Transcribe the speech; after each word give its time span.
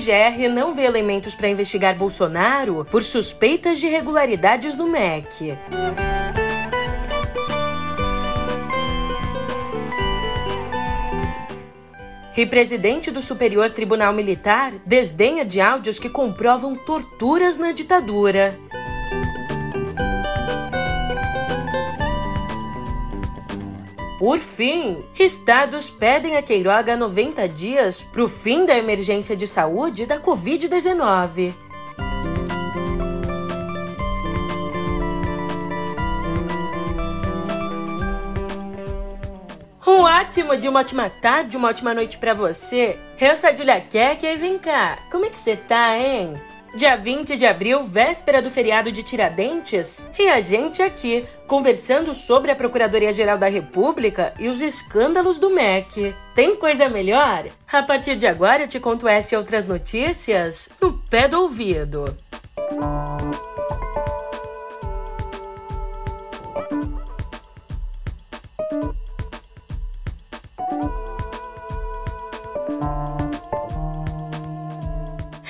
PGR 0.00 0.48
não 0.48 0.74
vê 0.74 0.84
elementos 0.84 1.34
para 1.34 1.50
investigar 1.50 1.94
Bolsonaro 1.94 2.86
por 2.90 3.02
suspeitas 3.02 3.78
de 3.78 3.86
irregularidades 3.86 4.74
no 4.74 4.86
MEC. 4.86 5.54
E 12.34 12.46
presidente 12.46 13.10
do 13.10 13.20
Superior 13.20 13.68
Tribunal 13.68 14.14
Militar 14.14 14.72
desdenha 14.86 15.44
de 15.44 15.60
áudios 15.60 15.98
que 15.98 16.08
comprovam 16.08 16.74
torturas 16.74 17.58
na 17.58 17.72
ditadura. 17.72 18.58
Por 24.20 24.38
fim, 24.38 25.02
estados 25.18 25.88
pedem 25.88 26.36
a 26.36 26.42
Queiroga 26.42 26.94
90 26.94 27.48
dias 27.48 28.02
para 28.02 28.22
o 28.22 28.28
fim 28.28 28.66
da 28.66 28.76
emergência 28.76 29.34
de 29.34 29.48
saúde 29.48 30.04
da 30.04 30.20
Covid-19. 30.20 31.54
Um 39.86 40.02
ótimo 40.02 40.54
de 40.54 40.68
uma 40.68 40.80
ótima 40.80 41.08
tarde, 41.08 41.56
uma 41.56 41.70
ótima 41.70 41.94
noite 41.94 42.18
para 42.18 42.34
você. 42.34 42.98
Eu 43.18 43.34
sou 43.36 43.48
a 43.48 43.56
Julia 43.56 43.80
Keck 43.80 44.26
e 44.26 44.36
vem 44.36 44.58
cá, 44.58 44.98
como 45.10 45.24
é 45.24 45.30
que 45.30 45.38
você 45.38 45.56
tá, 45.56 45.96
hein? 45.96 46.38
Dia 46.72 46.96
20 46.96 47.36
de 47.36 47.44
abril, 47.44 47.84
véspera 47.84 48.40
do 48.40 48.48
feriado 48.48 48.92
de 48.92 49.02
Tiradentes, 49.02 50.00
e 50.16 50.28
a 50.28 50.40
gente 50.40 50.80
aqui, 50.80 51.26
conversando 51.44 52.14
sobre 52.14 52.52
a 52.52 52.54
Procuradoria-Geral 52.54 53.36
da 53.36 53.48
República 53.48 54.32
e 54.38 54.48
os 54.48 54.60
escândalos 54.62 55.36
do 55.36 55.50
MEC. 55.50 56.14
Tem 56.32 56.54
coisa 56.54 56.88
melhor? 56.88 57.46
A 57.70 57.82
partir 57.82 58.14
de 58.14 58.26
agora 58.26 58.62
eu 58.62 58.68
te 58.68 58.78
conto 58.78 59.08
essa 59.08 59.34
e 59.34 59.38
outras 59.38 59.66
notícias 59.66 60.70
no 60.80 60.92
pé 60.92 61.26
do 61.26 61.42
ouvido. 61.42 62.16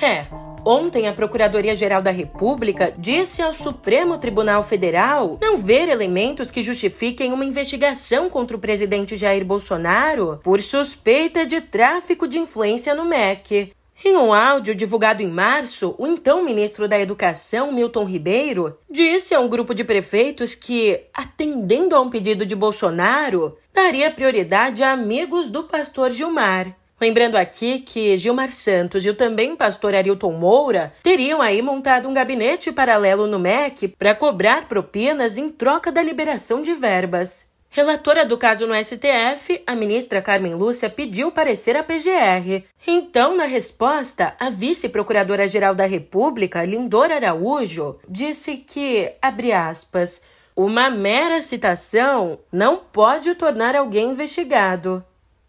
É, 0.01 0.25
Ontem, 0.63 1.07
a 1.07 1.13
Procuradoria-Geral 1.13 2.01
da 2.01 2.11
República 2.11 2.93
disse 2.95 3.41
ao 3.41 3.51
Supremo 3.51 4.17
Tribunal 4.19 4.61
Federal 4.61 5.39
não 5.41 5.57
ver 5.57 5.89
elementos 5.89 6.51
que 6.51 6.61
justifiquem 6.61 7.33
uma 7.33 7.45
investigação 7.45 8.29
contra 8.29 8.55
o 8.55 8.59
presidente 8.59 9.17
Jair 9.17 9.43
Bolsonaro 9.43 10.39
por 10.43 10.61
suspeita 10.61 11.45
de 11.45 11.61
tráfico 11.61 12.27
de 12.27 12.37
influência 12.37 12.93
no 12.93 13.05
MEC. 13.05 13.73
Em 14.03 14.15
um 14.15 14.33
áudio 14.33 14.73
divulgado 14.73 15.21
em 15.21 15.27
março, 15.27 15.93
o 15.97 16.07
então 16.07 16.43
ministro 16.43 16.87
da 16.87 16.99
Educação, 16.99 17.71
Milton 17.71 18.03
Ribeiro, 18.03 18.77
disse 18.89 19.35
a 19.35 19.39
um 19.39 19.47
grupo 19.47 19.75
de 19.75 19.83
prefeitos 19.83 20.55
que, 20.55 21.01
atendendo 21.13 21.95
a 21.95 22.01
um 22.01 22.09
pedido 22.09 22.43
de 22.43 22.55
Bolsonaro, 22.55 23.57
daria 23.71 24.09
prioridade 24.09 24.81
a 24.81 24.91
amigos 24.91 25.49
do 25.49 25.63
pastor 25.63 26.09
Gilmar. 26.09 26.75
Lembrando 27.01 27.35
aqui 27.35 27.79
que 27.79 28.15
Gilmar 28.15 28.51
Santos 28.51 29.03
e 29.03 29.09
o 29.09 29.15
também 29.15 29.55
pastor 29.55 29.95
Arilton 29.95 30.33
Moura 30.33 30.93
teriam 31.01 31.41
aí 31.41 31.59
montado 31.59 32.07
um 32.07 32.13
gabinete 32.13 32.71
paralelo 32.71 33.25
no 33.25 33.39
MEC 33.39 33.87
para 33.87 34.13
cobrar 34.13 34.67
propinas 34.67 35.35
em 35.35 35.49
troca 35.49 35.91
da 35.91 36.03
liberação 36.03 36.61
de 36.61 36.75
verbas. 36.75 37.49
Relatora 37.71 38.23
do 38.23 38.37
caso 38.37 38.67
no 38.67 38.75
STF, 38.75 39.63
a 39.65 39.73
ministra 39.73 40.21
Carmen 40.21 40.53
Lúcia 40.53 40.91
pediu 40.91 41.31
parecer 41.31 41.75
à 41.75 41.81
PGR. 41.81 42.65
Então, 42.85 43.35
na 43.35 43.45
resposta, 43.45 44.35
a 44.39 44.51
vice-procuradora-geral 44.51 45.73
da 45.73 45.87
República, 45.87 46.63
Lindor 46.63 47.09
Araújo, 47.11 47.97
disse 48.07 48.57
que, 48.57 49.11
abre 49.19 49.53
aspas, 49.53 50.21
uma 50.55 50.89
mera 50.89 51.41
citação 51.41 52.37
não 52.51 52.77
pode 52.77 53.33
tornar 53.33 53.75
alguém 53.75 54.11
investigado. 54.11 55.03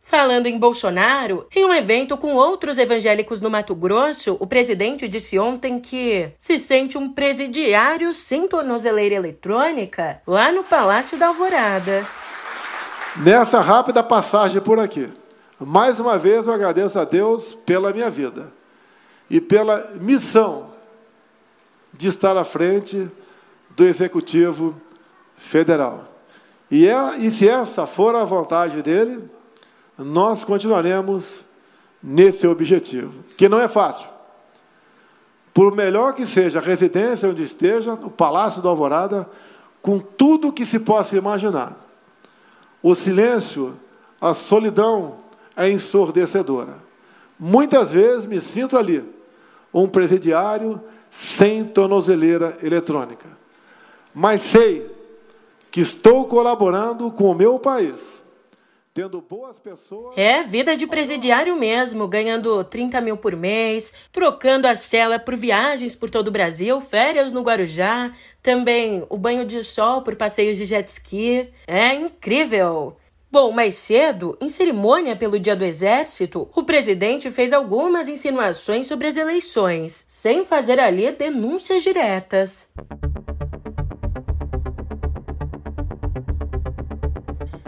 Falando 0.05 0.47
em 0.47 0.59
Bolsonaro, 0.59 1.47
em 1.55 1.65
um 1.65 1.73
evento 1.73 2.19
com 2.19 2.35
outros 2.35 2.77
evangélicos 2.77 3.41
no 3.41 3.49
Mato 3.49 3.73
Grosso, 3.75 4.37
o 4.41 4.47
presidente 4.47 5.09
disse 5.09 5.39
ontem 5.39 5.79
que 5.79 6.29
se 6.39 6.59
sente 6.59 6.99
um 6.99 7.09
presidiário 7.09 8.13
sem 8.13 8.49
tornozeleira 8.49 9.15
eletrônica 9.15 10.21
lá 10.27 10.51
no 10.51 10.65
Palácio 10.65 11.17
da 11.17 11.29
Alvorada. 11.29 12.05
Nessa 13.17 13.61
rápida 13.61 14.03
passagem 14.03 14.61
por 14.61 14.81
aqui, 14.81 15.09
mais 15.59 16.01
uma 16.01 16.19
vez 16.19 16.49
eu 16.49 16.53
agradeço 16.53 16.99
a 16.99 17.05
Deus 17.05 17.55
pela 17.55 17.93
minha 17.93 18.11
vida 18.11 18.53
e 19.31 19.41
pela 19.41 19.93
missão 20.01 20.73
de 21.93 22.09
estar 22.09 22.37
à 22.37 22.45
frente 22.45 23.09
do 23.71 23.85
Executivo 23.85 24.75
Federal. 25.37 26.05
E, 26.71 26.89
é, 26.89 27.19
e 27.19 27.31
se 27.31 27.49
essa 27.49 27.87
for 27.87 28.15
a 28.17 28.25
vontade 28.25 28.83
dele, 28.83 29.31
nós 30.05 30.45
continuaremos 30.45 31.45
nesse 32.03 32.47
objetivo, 32.47 33.25
que 33.37 33.49
não 33.49 33.61
é 33.61 33.69
fácil. 33.69 34.07
Por 35.55 35.75
melhor 35.75 36.15
que 36.15 36.27
seja 36.27 36.59
a 36.59 36.63
residência 36.63 37.29
onde 37.29 37.43
esteja, 37.43 37.93
o 37.95 38.11
Palácio 38.11 38.63
da 38.63 38.69
Alvorada, 38.69 39.29
com 39.81 39.99
tudo 39.99 40.53
que 40.53 40.65
se 40.65 40.79
possa 40.79 41.17
imaginar. 41.17 41.77
O 42.83 42.95
silêncio, 42.95 43.77
a 44.21 44.33
solidão 44.33 45.19
é 45.57 45.71
ensurdecedora. 45.71 46.79
Muitas 47.39 47.91
vezes 47.91 48.27
me 48.27 48.41
sinto 48.41 48.77
ali, 48.77 49.05
um 49.73 49.87
presidiário 49.87 50.81
sem 51.11 51.65
tornozeleira 51.65 52.57
eletrônica. 52.63 53.29
Mas 54.15 54.41
sei 54.41 54.91
que 55.71 55.81
estou 55.81 56.27
colaborando 56.27 57.11
com 57.11 57.31
o 57.31 57.35
meu 57.35 57.59
país 57.59 58.22
Tendo 58.95 59.23
boas 59.23 59.59
pessoas. 59.59 60.19
É, 60.19 60.43
vida 60.43 60.77
de 60.77 60.87
presidiário 60.87 61.57
mesmo, 61.57 62.07
ganhando 62.07 62.63
30 62.63 63.01
mil 63.01 63.17
por 63.17 63.35
mês, 63.35 63.95
trocando 64.13 64.67
a 64.67 64.77
cela 64.77 65.19
por 65.19 65.35
viagens 65.35 65.97
por 65.97 66.11
todo 66.11 66.29
o 66.29 66.31
Brasil, 66.31 66.79
férias 66.79 67.33
no 67.33 67.41
Guarujá, 67.41 68.13
também 68.43 69.07
o 69.09 69.17
banho 69.17 69.47
de 69.47 69.65
sol 69.65 70.03
por 70.03 70.15
passeios 70.15 70.59
de 70.59 70.67
jet 70.67 70.87
ski. 70.89 71.49
É 71.67 71.95
incrível! 71.95 72.99
Bom, 73.31 73.51
mais 73.51 73.77
cedo, 73.77 74.37
em 74.43 74.51
cerimônia 74.51 75.17
pelo 75.17 75.39
Dia 75.39 75.57
do 75.57 75.65
Exército, 75.65 76.51
o 76.55 76.63
presidente 76.63 77.31
fez 77.31 77.51
algumas 77.51 78.11
insinuações 78.11 78.87
sobre 78.87 79.07
as 79.07 79.17
eleições, 79.17 80.05
sem 80.07 80.45
fazer 80.45 80.79
ali 80.79 81.11
denúncias 81.13 81.83
diretas. 81.83 82.71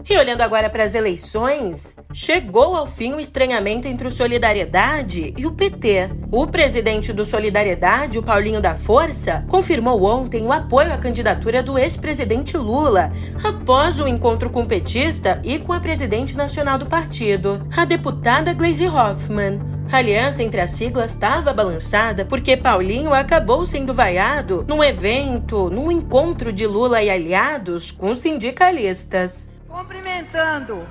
E 0.06 0.18
olhando 0.18 0.42
agora 0.42 0.68
para 0.68 0.84
as 0.84 0.94
eleições, 0.94 1.96
chegou 2.12 2.76
ao 2.76 2.84
fim 2.84 3.14
o 3.14 3.20
estranhamento 3.20 3.88
entre 3.88 4.06
o 4.06 4.10
Solidariedade 4.10 5.32
e 5.34 5.46
o 5.46 5.52
PT. 5.52 6.10
O 6.30 6.46
presidente 6.46 7.10
do 7.10 7.24
Solidariedade, 7.24 8.18
o 8.18 8.22
Paulinho 8.22 8.60
da 8.60 8.74
Força, 8.74 9.46
confirmou 9.48 10.04
ontem 10.04 10.44
o 10.44 10.52
apoio 10.52 10.92
à 10.92 10.98
candidatura 10.98 11.62
do 11.62 11.78
ex-presidente 11.78 12.54
Lula, 12.54 13.10
após 13.42 13.98
o 13.98 14.06
encontro 14.06 14.50
com 14.50 14.60
o 14.60 14.66
petista 14.66 15.40
e 15.42 15.58
com 15.58 15.72
a 15.72 15.80
presidente 15.80 16.36
nacional 16.36 16.76
do 16.76 16.84
partido, 16.84 17.66
a 17.74 17.86
deputada 17.86 18.52
Gleisi 18.52 18.86
Hoffmann. 18.86 19.58
A 19.90 19.98
aliança 19.98 20.42
entre 20.42 20.60
as 20.60 20.72
siglas 20.72 21.12
estava 21.12 21.52
balançada 21.54 22.26
porque 22.26 22.58
Paulinho 22.58 23.14
acabou 23.14 23.64
sendo 23.64 23.94
vaiado 23.94 24.66
num 24.68 24.84
evento, 24.84 25.70
num 25.70 25.90
encontro 25.90 26.52
de 26.52 26.66
Lula 26.66 27.02
e 27.02 27.08
aliados 27.08 27.90
com 27.90 28.14
sindicalistas. 28.14 29.53
Cumprimentando 29.74 30.86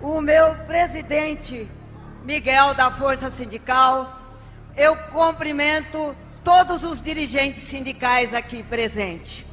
o 0.00 0.18
meu 0.22 0.54
presidente 0.66 1.68
Miguel 2.24 2.72
da 2.72 2.90
Força 2.90 3.30
Sindical, 3.30 4.18
eu 4.74 4.96
cumprimento 5.12 6.16
todos 6.42 6.84
os 6.84 7.02
dirigentes 7.02 7.64
sindicais 7.64 8.32
aqui 8.32 8.62
presentes. 8.62 9.44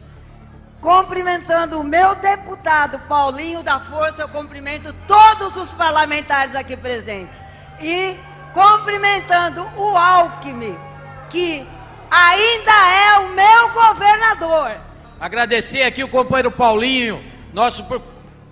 Cumprimentando 0.80 1.82
o 1.82 1.84
meu 1.84 2.16
deputado 2.16 2.98
Paulinho 3.10 3.62
da 3.62 3.78
Força, 3.82 4.22
eu 4.22 4.30
cumprimento 4.30 4.96
todos 5.06 5.58
os 5.58 5.74
parlamentares 5.74 6.56
aqui 6.56 6.78
presentes. 6.78 7.38
E 7.82 8.16
cumprimentando 8.54 9.68
o 9.76 9.98
Alckmin, 9.98 10.78
que 11.30 11.68
ainda 12.10 12.90
é 12.90 13.20
o 13.20 13.34
meu 13.34 13.74
governador. 13.74 14.78
Agradecer 15.20 15.84
aqui 15.84 16.02
o 16.02 16.08
companheiro 16.08 16.52
Paulinho, 16.52 17.22
nosso 17.54 17.84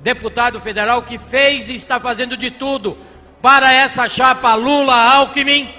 deputado 0.03 0.59
federal 0.59 1.01
que 1.01 1.17
fez 1.17 1.69
e 1.69 1.75
está 1.75 1.99
fazendo 1.99 2.35
de 2.35 2.51
tudo 2.51 2.97
para 3.41 3.73
essa 3.73 4.07
chapa 4.07 4.53
Lula-Alckmin, 4.53 5.69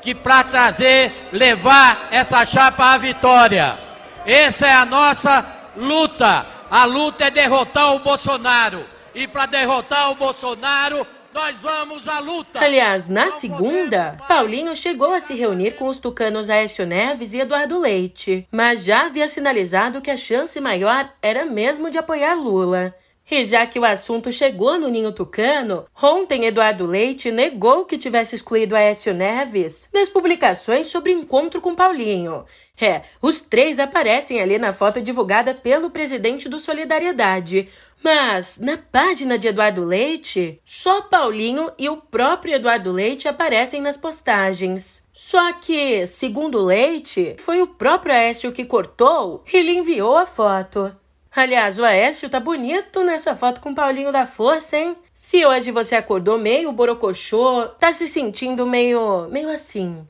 que 0.00 0.14
para 0.14 0.44
trazer, 0.44 1.12
levar 1.32 2.08
essa 2.10 2.44
chapa 2.44 2.92
à 2.92 2.98
vitória. 2.98 3.78
Essa 4.24 4.66
é 4.66 4.72
a 4.72 4.84
nossa 4.84 5.44
luta. 5.76 6.46
A 6.70 6.84
luta 6.84 7.24
é 7.24 7.30
derrotar 7.30 7.94
o 7.94 7.98
Bolsonaro. 7.98 8.84
E 9.14 9.26
para 9.26 9.46
derrotar 9.46 10.10
o 10.10 10.14
Bolsonaro, 10.14 11.06
nós 11.32 11.60
vamos 11.60 12.06
à 12.08 12.18
luta. 12.18 12.60
Aliás, 12.60 13.08
na 13.08 13.32
segunda, 13.32 14.16
Paulinho 14.28 14.74
chegou 14.76 15.12
a 15.12 15.20
se 15.20 15.34
reunir 15.34 15.72
com 15.72 15.88
os 15.88 15.98
tucanos 15.98 16.48
Aécio 16.48 16.86
Neves 16.86 17.32
e 17.32 17.40
Eduardo 17.40 17.78
Leite, 17.78 18.46
mas 18.50 18.84
já 18.84 19.06
havia 19.06 19.28
sinalizado 19.28 20.00
que 20.00 20.10
a 20.10 20.16
chance 20.16 20.60
maior 20.60 21.12
era 21.20 21.44
mesmo 21.44 21.90
de 21.90 21.98
apoiar 21.98 22.34
Lula. 22.34 22.94
E 23.30 23.44
já 23.44 23.64
que 23.64 23.78
o 23.78 23.84
assunto 23.84 24.32
chegou 24.32 24.76
no 24.76 24.88
Ninho 24.88 25.12
Tucano, 25.12 25.86
ontem 26.02 26.46
Eduardo 26.46 26.84
Leite 26.84 27.30
negou 27.30 27.84
que 27.84 27.96
tivesse 27.96 28.34
excluído 28.34 28.74
Aécio 28.74 29.14
Neves 29.14 29.88
das 29.92 30.08
publicações 30.08 30.88
sobre 30.88 31.12
encontro 31.12 31.60
com 31.60 31.74
Paulinho. 31.74 32.44
É, 32.80 33.02
os 33.22 33.40
três 33.40 33.78
aparecem 33.78 34.40
ali 34.40 34.58
na 34.58 34.72
foto 34.72 35.00
divulgada 35.00 35.54
pelo 35.54 35.90
presidente 35.90 36.48
do 36.48 36.58
Solidariedade. 36.58 37.68
Mas 38.02 38.58
na 38.58 38.78
página 38.78 39.38
de 39.38 39.46
Eduardo 39.46 39.84
Leite, 39.84 40.60
só 40.64 41.02
Paulinho 41.02 41.70
e 41.78 41.88
o 41.88 41.98
próprio 41.98 42.54
Eduardo 42.54 42.90
Leite 42.90 43.28
aparecem 43.28 43.80
nas 43.80 43.96
postagens. 43.96 45.06
Só 45.12 45.52
que, 45.52 46.06
segundo 46.06 46.64
Leite, 46.64 47.36
foi 47.38 47.60
o 47.60 47.66
próprio 47.66 48.14
Aécio 48.14 48.50
que 48.50 48.64
cortou 48.64 49.44
e 49.52 49.60
lhe 49.60 49.76
enviou 49.76 50.16
a 50.16 50.24
foto. 50.24 50.96
Aliás, 51.34 51.78
o 51.78 51.84
Aécio 51.84 52.28
tá 52.28 52.40
bonito 52.40 53.04
nessa 53.04 53.36
foto 53.36 53.60
com 53.60 53.70
o 53.70 53.74
Paulinho 53.74 54.10
da 54.10 54.26
Força, 54.26 54.76
hein? 54.76 54.96
Se 55.14 55.46
hoje 55.46 55.70
você 55.70 55.94
acordou 55.94 56.36
meio 56.38 56.72
borocochô, 56.72 57.68
tá 57.78 57.92
se 57.92 58.08
sentindo 58.08 58.66
meio. 58.66 59.28
meio 59.28 59.48
assim. 59.48 60.04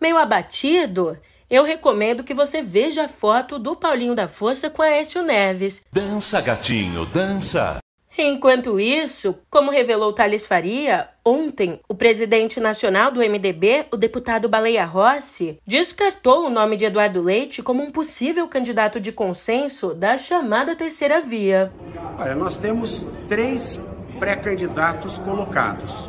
meio 0.00 0.18
abatido, 0.18 1.16
eu 1.48 1.62
recomendo 1.62 2.24
que 2.24 2.34
você 2.34 2.62
veja 2.62 3.04
a 3.04 3.08
foto 3.08 3.58
do 3.58 3.76
Paulinho 3.76 4.14
da 4.14 4.26
Força 4.26 4.68
com 4.68 4.82
Aécio 4.82 5.22
Neves. 5.22 5.84
Dança, 5.92 6.40
gatinho, 6.40 7.06
dança! 7.06 7.78
Enquanto 8.18 8.80
isso, 8.80 9.36
como 9.50 9.70
revelou 9.70 10.10
Thales 10.10 10.46
Faria, 10.46 11.08
ontem 11.22 11.78
o 11.86 11.94
presidente 11.94 12.58
nacional 12.58 13.10
do 13.10 13.20
MDB, 13.20 13.86
o 13.92 13.96
deputado 13.96 14.48
Baleia 14.48 14.86
Rossi, 14.86 15.58
descartou 15.66 16.46
o 16.46 16.50
nome 16.50 16.78
de 16.78 16.86
Eduardo 16.86 17.20
Leite 17.20 17.62
como 17.62 17.82
um 17.82 17.90
possível 17.90 18.48
candidato 18.48 18.98
de 18.98 19.12
consenso 19.12 19.92
da 19.92 20.16
chamada 20.16 20.74
terceira 20.74 21.20
via. 21.20 21.70
Olha, 22.18 22.34
nós 22.34 22.56
temos 22.56 23.06
três 23.28 23.78
pré-candidatos 24.18 25.18
colocados: 25.18 26.08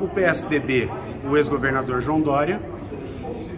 o 0.00 0.08
PSDB, 0.08 0.90
o 1.28 1.36
ex-governador 1.36 2.00
João 2.00 2.22
Dória, 2.22 2.58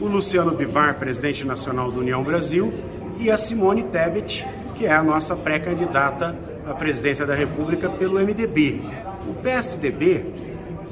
o 0.00 0.06
Luciano 0.06 0.50
Bivar, 0.50 0.98
presidente 0.98 1.44
nacional 1.44 1.92
do 1.92 2.00
União 2.00 2.24
Brasil, 2.24 2.72
e 3.20 3.30
a 3.30 3.36
Simone 3.36 3.84
Tebet, 3.84 4.44
que 4.74 4.86
é 4.86 4.92
a 4.92 5.04
nossa 5.04 5.36
pré-candidata 5.36 6.55
a 6.66 6.74
presidência 6.74 7.24
da 7.24 7.34
República 7.34 7.88
pelo 7.88 8.18
MDB. 8.18 8.80
O 9.28 9.34
PSDB 9.34 10.24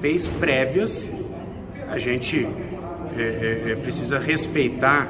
fez 0.00 0.28
prévias, 0.28 1.12
a 1.90 1.98
gente 1.98 2.46
é, 3.16 3.22
é, 3.22 3.72
é, 3.72 3.76
precisa 3.76 4.18
respeitar 4.18 5.08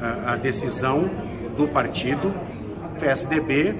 a, 0.00 0.32
a 0.32 0.36
decisão 0.36 1.10
do 1.56 1.68
partido. 1.68 2.28
O 2.94 3.00
PSDB 3.00 3.74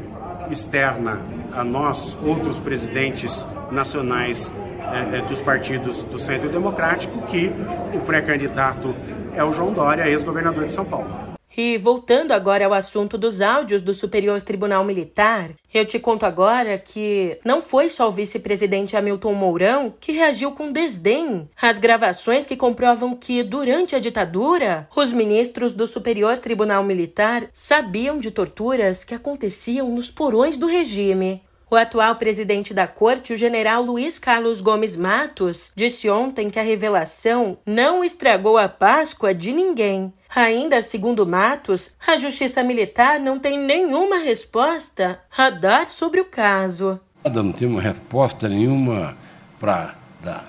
externa 0.50 1.20
a 1.52 1.62
nós, 1.62 2.17
outros 2.23 2.61
presidentes 2.61 3.46
nacionais 3.70 4.55
é, 4.93 5.19
é, 5.19 5.23
dos 5.23 5.40
partidos 5.40 6.02
do 6.02 6.19
Centro 6.19 6.49
Democrático, 6.49 7.23
que 7.26 7.50
o 7.94 8.00
pré-candidato 8.00 8.94
é 9.35 9.43
o 9.43 9.52
João 9.52 9.73
Dória, 9.73 10.08
ex-governador 10.08 10.67
de 10.67 10.73
São 10.73 10.85
Paulo. 10.85 11.31
E 11.56 11.76
voltando 11.76 12.32
agora 12.32 12.64
ao 12.64 12.72
assunto 12.72 13.19
dos 13.19 13.40
áudios 13.43 13.82
do 13.82 13.93
Superior 13.93 14.40
Tribunal 14.40 14.84
Militar, 14.84 15.50
eu 15.72 15.84
te 15.84 15.99
conto 15.99 16.25
agora 16.25 16.78
que 16.78 17.38
não 17.44 17.60
foi 17.60 17.88
só 17.88 18.08
o 18.08 18.12
vice-presidente 18.12 18.96
Hamilton 18.96 19.34
Mourão 19.34 19.94
que 20.00 20.12
reagiu 20.12 20.52
com 20.52 20.72
desdém 20.72 21.49
às 21.60 21.78
gravações 21.78 22.46
que 22.46 22.56
comprovam 22.56 23.14
que, 23.14 23.43
durante 23.43 23.94
a 23.94 23.99
ditadura, 23.99 24.88
os 24.96 25.12
ministros 25.12 25.75
do 25.75 25.87
Superior 25.87 26.38
Tribunal 26.38 26.82
Militar 26.82 27.49
sabiam 27.52 28.19
de 28.19 28.31
torturas 28.31 29.04
que 29.04 29.14
aconteciam 29.14 29.90
nos 29.90 30.10
porões 30.10 30.56
do 30.56 30.66
regime. 30.66 31.43
O 31.72 31.75
atual 31.75 32.16
presidente 32.16 32.75
da 32.75 32.87
corte, 32.87 33.32
o 33.32 33.37
general 33.37 33.82
Luiz 33.82 34.19
Carlos 34.19 34.60
Gomes 34.60 34.94
Matos, 34.94 35.72
disse 35.75 36.10
ontem 36.10 36.50
que 36.50 36.58
a 36.58 36.62
revelação 36.62 37.56
não 37.64 38.04
estragou 38.04 38.58
a 38.58 38.69
Páscoa 38.69 39.32
de 39.32 39.54
ninguém. 39.54 40.12
Ainda 40.34 40.81
segundo 40.81 41.26
Matos, 41.26 41.93
a 42.06 42.17
Justiça 42.17 42.62
Militar 42.62 43.20
não 43.20 43.38
tem 43.38 43.58
nenhuma 43.58 44.17
resposta 44.17 45.20
a 45.37 45.50
dar 45.50 45.87
sobre 45.87 46.23
o 46.23 46.25
caso. 46.25 46.99
Não 47.23 47.52
tem 47.52 47.69
uma 47.69 47.82
resposta 47.82 48.49
nenhuma 48.49 49.14
para 49.61 49.94
dar. 50.23 50.46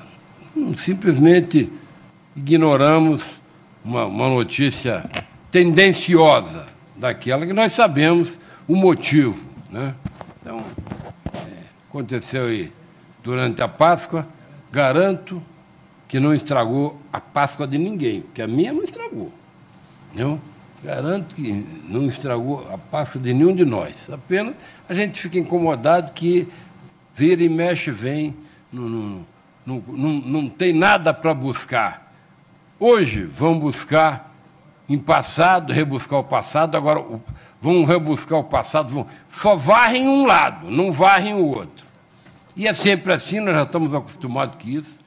Simplesmente 0.77 1.69
ignoramos 2.33 3.23
uma, 3.83 4.05
uma 4.05 4.29
notícia 4.29 5.03
tendenciosa 5.51 6.67
daquela 6.95 7.45
que 7.45 7.51
nós 7.51 7.73
sabemos 7.73 8.39
o 8.65 8.77
motivo. 8.77 9.43
Né? 9.69 9.93
Então, 10.41 10.63
aconteceu 11.89 12.45
aí 12.45 12.71
durante 13.21 13.61
a 13.61 13.67
Páscoa, 13.67 14.25
garanto 14.71 15.43
que 16.07 16.21
não 16.21 16.33
estragou 16.33 16.97
a 17.11 17.19
Páscoa 17.19 17.67
de 17.67 17.77
ninguém, 17.77 18.21
porque 18.21 18.41
a 18.41 18.47
minha 18.47 18.71
não 18.71 18.81
estragou. 18.81 19.42
Não? 20.13 20.39
Garanto 20.83 21.33
que 21.35 21.65
não 21.87 22.05
estragou 22.07 22.67
a 22.71 22.77
Páscoa 22.77 23.21
de 23.21 23.33
nenhum 23.33 23.55
de 23.55 23.63
nós. 23.63 24.09
Apenas 24.11 24.55
a 24.87 24.93
gente 24.93 25.19
fica 25.19 25.39
incomodado 25.39 26.11
que 26.11 26.47
vira 27.15 27.43
e 27.43 27.49
mexe, 27.49 27.89
vem, 27.89 28.35
não, 28.71 28.89
não, 28.89 29.25
não, 29.65 29.83
não, 29.87 30.09
não 30.09 30.49
tem 30.49 30.73
nada 30.73 31.13
para 31.13 31.33
buscar. 31.33 32.13
Hoje 32.79 33.23
vão 33.23 33.57
buscar 33.57 34.33
em 34.89 34.97
passado, 34.97 35.71
rebuscar 35.71 36.19
o 36.19 36.23
passado, 36.23 36.75
agora 36.75 37.03
vão 37.61 37.85
rebuscar 37.85 38.39
o 38.39 38.43
passado, 38.43 38.93
vão, 38.93 39.07
só 39.29 39.55
varrem 39.55 40.07
um 40.07 40.25
lado, 40.25 40.69
não 40.69 40.91
varrem 40.91 41.33
o 41.33 41.45
outro. 41.45 41.85
E 42.55 42.67
é 42.67 42.73
sempre 42.73 43.13
assim, 43.13 43.39
nós 43.39 43.55
já 43.55 43.63
estamos 43.63 43.93
acostumados 43.93 44.61
com 44.61 44.69
isso. 44.69 45.02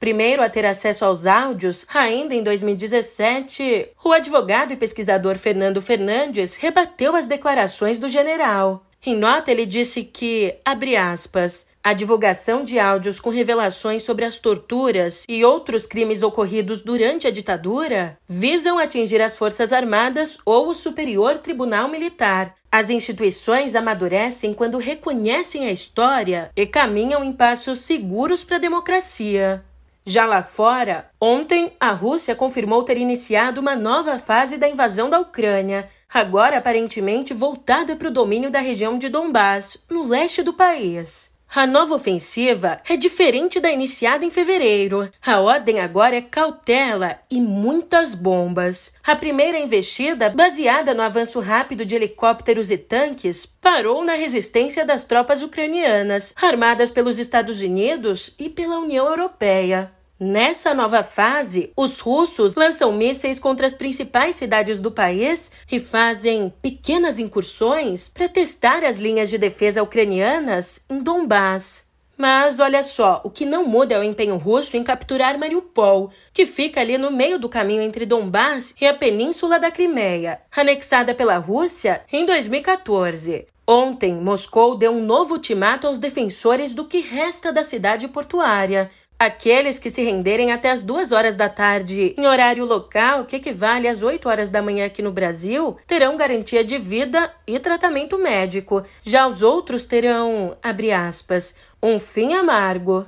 Primeiro 0.00 0.42
a 0.42 0.48
ter 0.48 0.64
acesso 0.64 1.04
aos 1.04 1.26
áudios, 1.26 1.86
ainda 1.92 2.34
em 2.34 2.42
2017, 2.42 3.90
o 4.02 4.12
advogado 4.12 4.72
e 4.72 4.76
pesquisador 4.76 5.36
Fernando 5.36 5.82
Fernandes 5.82 6.56
rebateu 6.56 7.14
as 7.14 7.26
declarações 7.26 7.98
do 7.98 8.08
general. 8.08 8.86
Em 9.04 9.14
nota, 9.14 9.50
ele 9.50 9.66
disse 9.66 10.02
que, 10.02 10.56
abre 10.64 10.96
aspas, 10.96 11.68
a 11.84 11.92
divulgação 11.92 12.64
de 12.64 12.78
áudios 12.78 13.20
com 13.20 13.28
revelações 13.28 14.02
sobre 14.02 14.24
as 14.24 14.38
torturas 14.38 15.24
e 15.28 15.44
outros 15.44 15.86
crimes 15.86 16.22
ocorridos 16.22 16.80
durante 16.80 17.26
a 17.26 17.30
ditadura 17.30 18.18
visam 18.26 18.78
atingir 18.78 19.20
as 19.20 19.36
Forças 19.36 19.70
Armadas 19.70 20.38
ou 20.46 20.68
o 20.68 20.74
Superior 20.74 21.38
Tribunal 21.38 21.88
Militar, 21.88 22.54
as 22.72 22.88
instituições 22.88 23.74
amadurecem 23.74 24.54
quando 24.54 24.78
reconhecem 24.78 25.66
a 25.66 25.72
história 25.72 26.50
e 26.56 26.64
caminham 26.64 27.22
em 27.22 27.32
passos 27.32 27.80
seguros 27.80 28.44
para 28.44 28.56
a 28.56 28.60
democracia. 28.60 29.62
Já 30.04 30.24
lá 30.24 30.42
fora, 30.42 31.10
ontem 31.20 31.72
a 31.78 31.90
Rússia 31.90 32.34
confirmou 32.34 32.82
ter 32.82 32.96
iniciado 32.96 33.60
uma 33.60 33.76
nova 33.76 34.18
fase 34.18 34.56
da 34.56 34.68
invasão 34.68 35.10
da 35.10 35.20
Ucrânia, 35.20 35.90
agora 36.08 36.56
aparentemente 36.56 37.34
voltada 37.34 37.94
para 37.94 38.08
o 38.08 38.12
domínio 38.12 38.50
da 38.50 38.60
região 38.60 38.98
de 38.98 39.08
Donbass, 39.08 39.84
no 39.90 40.02
leste 40.02 40.42
do 40.42 40.54
país. 40.54 41.30
A 41.52 41.66
nova 41.66 41.96
ofensiva 41.96 42.80
é 42.88 42.96
diferente 42.96 43.58
da 43.58 43.72
iniciada 43.72 44.24
em 44.24 44.30
fevereiro. 44.30 45.10
A 45.20 45.40
ordem 45.40 45.80
agora 45.80 46.14
é 46.14 46.20
cautela 46.20 47.18
e 47.28 47.40
muitas 47.40 48.14
bombas. 48.14 48.94
A 49.04 49.16
primeira 49.16 49.58
investida, 49.58 50.30
baseada 50.30 50.94
no 50.94 51.02
avanço 51.02 51.40
rápido 51.40 51.84
de 51.84 51.96
helicópteros 51.96 52.70
e 52.70 52.78
tanques, 52.78 53.46
parou 53.46 54.04
na 54.04 54.14
resistência 54.14 54.84
das 54.84 55.02
tropas 55.02 55.42
ucranianas, 55.42 56.32
armadas 56.40 56.88
pelos 56.88 57.18
Estados 57.18 57.60
Unidos 57.60 58.32
e 58.38 58.48
pela 58.48 58.78
União 58.78 59.08
Europeia. 59.08 59.90
Nessa 60.22 60.74
nova 60.74 61.02
fase, 61.02 61.72
os 61.74 61.98
russos 61.98 62.54
lançam 62.54 62.92
mísseis 62.92 63.38
contra 63.38 63.66
as 63.66 63.72
principais 63.72 64.36
cidades 64.36 64.78
do 64.78 64.90
país 64.90 65.50
e 65.72 65.80
fazem 65.80 66.52
pequenas 66.60 67.18
incursões 67.18 68.06
para 68.06 68.28
testar 68.28 68.84
as 68.84 68.98
linhas 68.98 69.30
de 69.30 69.38
defesa 69.38 69.82
ucranianas 69.82 70.84
em 70.90 71.02
Donbass. 71.02 71.88
Mas 72.18 72.60
olha 72.60 72.82
só, 72.82 73.22
o 73.24 73.30
que 73.30 73.46
não 73.46 73.64
muda 73.64 73.94
é 73.94 73.98
o 73.98 74.02
empenho 74.02 74.36
russo 74.36 74.76
em 74.76 74.84
capturar 74.84 75.38
Mariupol, 75.38 76.10
que 76.34 76.44
fica 76.44 76.82
ali 76.82 76.98
no 76.98 77.10
meio 77.10 77.38
do 77.38 77.48
caminho 77.48 77.80
entre 77.80 78.04
Donbass 78.04 78.74
e 78.78 78.86
a 78.86 78.92
península 78.92 79.58
da 79.58 79.70
Crimeia, 79.70 80.42
anexada 80.54 81.14
pela 81.14 81.38
Rússia 81.38 82.02
em 82.12 82.26
2014. 82.26 83.46
Ontem, 83.66 84.14
Moscou 84.16 84.76
deu 84.76 84.92
um 84.92 85.02
novo 85.02 85.34
ultimato 85.34 85.86
aos 85.86 85.98
defensores 85.98 86.74
do 86.74 86.84
que 86.84 86.98
resta 86.98 87.50
da 87.50 87.62
cidade 87.62 88.08
portuária 88.08 88.90
Aqueles 89.20 89.78
que 89.78 89.90
se 89.90 90.02
renderem 90.02 90.50
até 90.50 90.70
as 90.70 90.82
duas 90.82 91.12
horas 91.12 91.36
da 91.36 91.46
tarde 91.46 92.14
em 92.16 92.26
horário 92.26 92.64
local, 92.64 93.26
que 93.26 93.36
equivale 93.36 93.86
às 93.86 94.02
8 94.02 94.26
horas 94.26 94.48
da 94.48 94.62
manhã 94.62 94.86
aqui 94.86 95.02
no 95.02 95.12
Brasil, 95.12 95.76
terão 95.86 96.16
garantia 96.16 96.64
de 96.64 96.78
vida 96.78 97.30
e 97.46 97.58
tratamento 97.58 98.16
médico. 98.16 98.82
Já 99.02 99.28
os 99.28 99.42
outros 99.42 99.84
terão, 99.84 100.56
abre 100.62 100.90
aspas, 100.90 101.54
um 101.82 101.98
fim 101.98 102.32
amargo. 102.32 103.06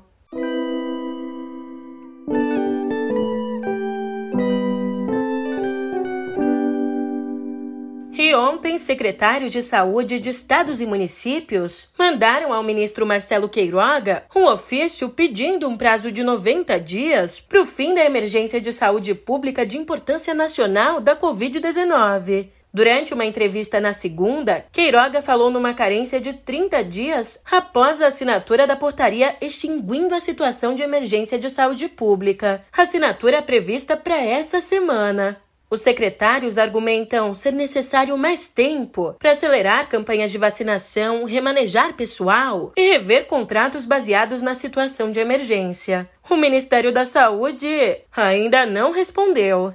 Ontem, 8.34 8.78
secretários 8.78 9.50
de 9.50 9.62
saúde 9.62 10.18
de 10.18 10.30
estados 10.30 10.80
e 10.80 10.86
municípios 10.86 11.90
mandaram 11.98 12.52
ao 12.52 12.62
ministro 12.62 13.06
Marcelo 13.06 13.48
Queiroga 13.48 14.24
um 14.36 14.44
ofício 14.44 15.08
pedindo 15.08 15.68
um 15.68 15.76
prazo 15.76 16.12
de 16.12 16.22
90 16.22 16.78
dias 16.78 17.40
para 17.40 17.60
o 17.60 17.66
fim 17.66 17.94
da 17.94 18.04
emergência 18.04 18.60
de 18.60 18.72
saúde 18.72 19.14
pública 19.14 19.64
de 19.64 19.78
importância 19.78 20.34
nacional 20.34 21.00
da 21.00 21.16
Covid-19. 21.16 22.48
Durante 22.74 23.12
uma 23.12 23.26
entrevista 23.26 23.78
na 23.80 23.92
segunda, 23.92 24.64
Queiroga 24.72 25.20
falou 25.20 25.50
numa 25.50 25.74
carência 25.74 26.18
de 26.18 26.32
30 26.32 26.82
dias 26.84 27.42
após 27.50 28.00
a 28.00 28.06
assinatura 28.06 28.66
da 28.66 28.76
portaria 28.76 29.36
extinguindo 29.42 30.14
a 30.14 30.20
situação 30.20 30.74
de 30.74 30.82
emergência 30.82 31.38
de 31.38 31.50
saúde 31.50 31.86
pública. 31.88 32.62
Assinatura 32.72 33.42
prevista 33.42 33.94
para 33.94 34.18
essa 34.18 34.60
semana. 34.62 35.38
Os 35.72 35.80
secretários 35.80 36.58
argumentam 36.58 37.32
ser 37.32 37.50
necessário 37.50 38.14
mais 38.18 38.46
tempo 38.46 39.16
para 39.18 39.30
acelerar 39.30 39.88
campanhas 39.88 40.30
de 40.30 40.36
vacinação, 40.36 41.24
remanejar 41.24 41.94
pessoal 41.94 42.74
e 42.76 42.92
rever 42.92 43.26
contratos 43.26 43.86
baseados 43.86 44.42
na 44.42 44.54
situação 44.54 45.10
de 45.10 45.18
emergência. 45.18 46.10
O 46.28 46.36
Ministério 46.36 46.92
da 46.92 47.06
Saúde 47.06 47.66
ainda 48.14 48.66
não 48.66 48.90
respondeu. 48.90 49.72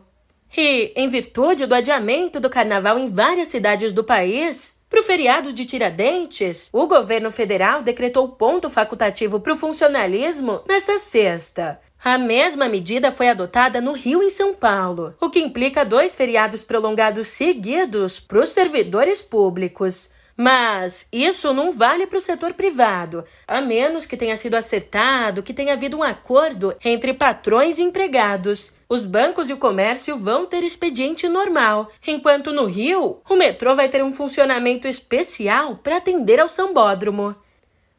E, 0.56 0.94
em 0.96 1.10
virtude 1.10 1.66
do 1.66 1.74
adiamento 1.74 2.40
do 2.40 2.48
carnaval 2.48 3.00
em 3.00 3.10
várias 3.10 3.48
cidades 3.48 3.92
do 3.92 4.04
país, 4.04 4.80
para 4.88 5.02
o 5.02 5.04
feriado 5.04 5.52
de 5.52 5.66
Tiradentes, 5.66 6.70
o 6.72 6.86
governo 6.86 7.32
federal 7.32 7.82
decretou 7.82 8.30
ponto 8.30 8.70
facultativo 8.70 9.40
para 9.40 9.54
o 9.54 9.58
funcionalismo 9.58 10.62
nessa 10.68 11.00
sexta. 11.00 11.82
A 12.04 12.18
mesma 12.18 12.70
medida 12.70 13.12
foi 13.12 13.28
adotada 13.28 13.82
no 13.82 13.92
Rio 13.92 14.22
e 14.22 14.30
São 14.30 14.54
Paulo, 14.54 15.16
o 15.20 15.30
que 15.30 15.40
implica 15.40 15.84
dois 15.84 16.16
feriados 16.16 16.64
prolongados 16.64 17.28
seguidos 17.28 18.20
para 18.20 18.40
os 18.40 18.50
servidores 18.50 19.22
públicos. 19.22 20.12
Mas 20.40 21.10
isso 21.12 21.52
não 21.52 21.72
vale 21.72 22.06
para 22.06 22.20
o 22.20 22.22
setor 22.22 22.54
privado, 22.54 23.26
a 23.48 23.60
menos 23.60 24.06
que 24.06 24.16
tenha 24.16 24.38
sido 24.38 24.54
acertado 24.54 25.42
que 25.42 25.54
tenha 25.54 25.74
havido 25.74 25.98
um 25.98 26.04
acordo 26.04 26.76
entre 26.86 27.12
patrões 27.16 27.80
e 27.80 27.82
empregados. 27.82 28.72
Os 28.88 29.04
bancos 29.04 29.50
e 29.50 29.54
o 29.54 29.58
comércio 29.58 30.16
vão 30.16 30.46
ter 30.46 30.64
expediente 30.64 31.28
normal, 31.28 31.92
enquanto 32.06 32.54
no 32.54 32.66
Rio, 32.66 33.20
o 33.28 33.36
metrô 33.36 33.76
vai 33.76 33.90
ter 33.90 34.04
um 34.04 34.12
funcionamento 34.12 34.88
especial 34.88 35.78
para 35.78 35.98
atender 35.98 36.40
ao 36.40 36.48
sambódromo. 36.48 37.36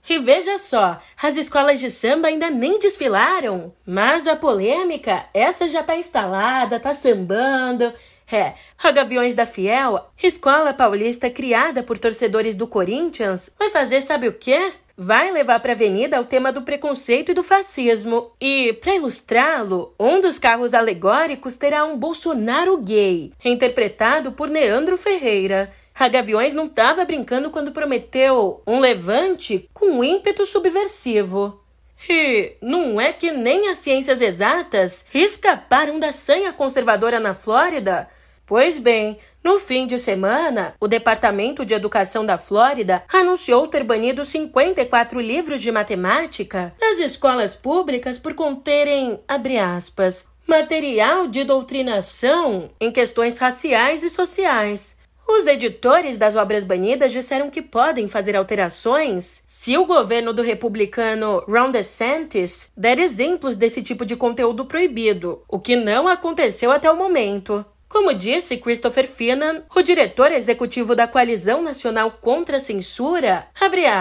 E 0.08 0.18
veja 0.18 0.58
só, 0.58 1.00
as 1.20 1.36
escolas 1.36 1.80
de 1.80 1.90
samba 1.90 2.28
ainda 2.28 2.50
nem 2.50 2.78
desfilaram, 2.78 3.72
mas 3.86 4.26
a 4.26 4.34
polêmica, 4.34 5.26
essa 5.32 5.68
já 5.68 5.80
está 5.80 5.96
instalada, 5.96 6.76
está 6.76 6.94
sambando. 6.94 7.92
É, 8.30 8.54
a 8.82 8.90
Gaviões 8.90 9.34
da 9.34 9.46
Fiel, 9.46 10.04
escola 10.22 10.74
paulista 10.74 11.30
criada 11.30 11.82
por 11.82 11.96
torcedores 11.96 12.54
do 12.54 12.66
Corinthians, 12.66 13.54
vai 13.58 13.70
fazer 13.70 14.02
sabe 14.02 14.28
o 14.28 14.34
quê? 14.34 14.72
Vai 15.00 15.30
levar 15.30 15.60
para 15.60 15.72
a 15.72 15.74
avenida 15.74 16.20
o 16.20 16.24
tema 16.24 16.52
do 16.52 16.62
preconceito 16.62 17.30
e 17.30 17.34
do 17.34 17.42
fascismo. 17.42 18.32
E, 18.40 18.72
para 18.74 18.96
ilustrá-lo, 18.96 19.94
um 19.98 20.20
dos 20.20 20.38
carros 20.38 20.74
alegóricos 20.74 21.56
terá 21.56 21.84
um 21.84 21.96
Bolsonaro 21.96 22.76
gay, 22.78 23.32
interpretado 23.44 24.32
por 24.32 24.50
Neandro 24.50 24.96
Ferreira. 24.98 25.72
A 25.98 26.06
Gaviões 26.06 26.54
não 26.54 26.66
estava 26.66 27.04
brincando 27.04 27.50
quando 27.50 27.72
prometeu 27.72 28.62
um 28.64 28.78
levante 28.78 29.68
com 29.74 30.04
ímpeto 30.04 30.46
subversivo. 30.46 31.60
E 32.08 32.52
não 32.62 33.00
é 33.00 33.12
que 33.12 33.32
nem 33.32 33.68
as 33.68 33.78
ciências 33.78 34.20
exatas 34.20 35.06
escaparam 35.12 35.98
da 35.98 36.12
sanha 36.12 36.52
conservadora 36.52 37.18
na 37.18 37.34
Flórida? 37.34 38.08
Pois 38.46 38.78
bem, 38.78 39.18
no 39.42 39.58
fim 39.58 39.88
de 39.88 39.98
semana, 39.98 40.72
o 40.80 40.86
Departamento 40.86 41.66
de 41.66 41.74
Educação 41.74 42.24
da 42.24 42.38
Flórida 42.38 43.02
anunciou 43.12 43.66
ter 43.66 43.82
banido 43.82 44.24
54 44.24 45.20
livros 45.20 45.60
de 45.60 45.72
matemática 45.72 46.72
das 46.78 47.00
escolas 47.00 47.56
públicas 47.56 48.18
por 48.18 48.34
conterem, 48.34 49.18
abre 49.26 49.58
aspas, 49.58 50.28
material 50.46 51.26
de 51.26 51.42
doutrinação 51.42 52.70
em 52.80 52.92
questões 52.92 53.36
raciais 53.36 54.04
e 54.04 54.08
sociais. 54.08 54.97
Os 55.30 55.46
editores 55.46 56.16
das 56.16 56.36
obras 56.36 56.64
banidas 56.64 57.12
disseram 57.12 57.50
que 57.50 57.60
podem 57.60 58.08
fazer 58.08 58.34
alterações 58.34 59.44
se 59.46 59.76
o 59.76 59.84
governo 59.84 60.32
do 60.32 60.40
republicano 60.40 61.44
Ron 61.46 61.70
DeSantis 61.70 62.72
der 62.74 62.98
exemplos 62.98 63.54
desse 63.54 63.82
tipo 63.82 64.06
de 64.06 64.16
conteúdo 64.16 64.64
proibido, 64.64 65.42
o 65.46 65.60
que 65.60 65.76
não 65.76 66.08
aconteceu 66.08 66.72
até 66.72 66.90
o 66.90 66.96
momento. 66.96 67.62
Como 67.90 68.14
disse 68.14 68.56
Christopher 68.56 69.06
Finan, 69.06 69.64
o 69.76 69.82
diretor 69.82 70.32
executivo 70.32 70.94
da 70.94 71.06
Coalizão 71.06 71.60
Nacional 71.60 72.18
contra 72.22 72.56
a 72.56 72.60
Censura, 72.60 73.48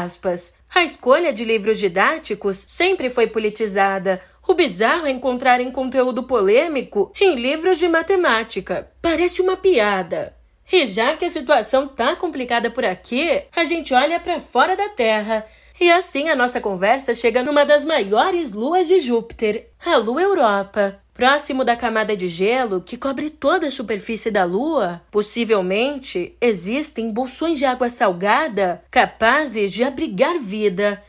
aspas, 0.02 0.56
a 0.74 0.84
escolha 0.84 1.34
de 1.34 1.44
livros 1.44 1.78
didáticos 1.78 2.58
sempre 2.58 3.10
foi 3.10 3.28
politizada. 3.28 4.22
O 4.48 4.54
bizarro 4.54 5.06
é 5.06 5.12
encontrar 5.12 5.60
em 5.60 5.72
conteúdo 5.72 6.24
polêmico 6.24 7.12
em 7.20 7.36
livros 7.36 7.78
de 7.78 7.88
matemática. 7.90 8.90
Parece 9.02 9.42
uma 9.42 9.58
piada. 9.58 10.37
E 10.72 10.86
já 10.86 11.16
que 11.16 11.26
a 11.26 11.30
situação 11.30 11.88
tá 11.88 12.16
complicada 12.16 12.70
por 12.70 12.84
aqui, 12.84 13.44
a 13.56 13.64
gente 13.64 13.94
olha 13.94 14.20
para 14.20 14.40
fora 14.40 14.76
da 14.76 14.90
Terra. 14.90 15.46
E 15.80 15.90
assim 15.90 16.28
a 16.28 16.36
nossa 16.36 16.60
conversa 16.60 17.16
chega 17.16 17.44
numa 17.44 17.64
das 17.64 17.86
maiores 17.86 18.52
luas 18.52 18.88
de 18.88 19.00
Júpiter, 19.00 19.68
a 19.86 19.96
Lua 19.96 20.22
Europa. 20.22 21.00
Próximo 21.14 21.64
da 21.64 21.76
camada 21.76 22.16
de 22.16 22.28
gelo 22.28 22.82
que 22.82 22.98
cobre 22.98 23.30
toda 23.30 23.68
a 23.68 23.72
superfície 23.72 24.30
da 24.30 24.44
Lua, 24.44 25.02
possivelmente 25.10 26.36
existem 26.40 27.12
bolsões 27.12 27.58
de 27.58 27.66
água 27.66 27.90
salgada 27.90 28.84
capazes 28.92 29.72
de 29.72 29.84
abrigar 29.84 30.38
vida. 30.38 31.02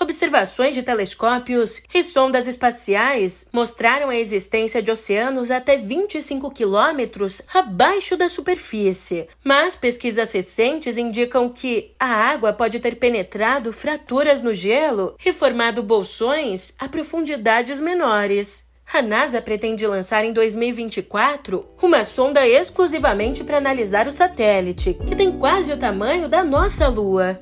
Observações 0.00 0.74
de 0.74 0.82
telescópios 0.82 1.82
e 1.94 2.02
sondas 2.02 2.48
espaciais 2.48 3.48
mostraram 3.52 4.10
a 4.10 4.16
existência 4.16 4.82
de 4.82 4.90
oceanos 4.90 5.50
até 5.50 5.76
25 5.76 6.50
quilômetros 6.50 7.40
abaixo 7.54 8.16
da 8.16 8.28
superfície, 8.28 9.28
mas 9.44 9.76
pesquisas 9.76 10.32
recentes 10.32 10.98
indicam 10.98 11.48
que 11.48 11.92
a 11.98 12.06
água 12.06 12.52
pode 12.52 12.80
ter 12.80 12.96
penetrado 12.96 13.72
fraturas 13.72 14.42
no 14.42 14.52
gelo 14.52 15.14
e 15.24 15.32
formado 15.32 15.82
bolsões 15.82 16.74
a 16.78 16.88
profundidades 16.88 17.78
menores. 17.78 18.68
A 18.92 19.00
NASA 19.00 19.40
pretende 19.40 19.86
lançar 19.86 20.24
em 20.24 20.32
2024 20.32 21.66
uma 21.80 22.04
sonda 22.04 22.46
exclusivamente 22.46 23.42
para 23.42 23.58
analisar 23.58 24.06
o 24.06 24.12
satélite, 24.12 24.94
que 25.06 25.16
tem 25.16 25.32
quase 25.32 25.72
o 25.72 25.76
tamanho 25.76 26.28
da 26.28 26.44
nossa 26.44 26.88
Lua. 26.88 27.40